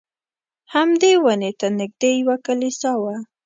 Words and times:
همدې 0.73 1.11
ونې 1.23 1.51
ته 1.59 1.67
نږدې 1.79 2.09
یوه 2.21 2.35
کلیسا 2.45 2.91
وه. 3.01 3.15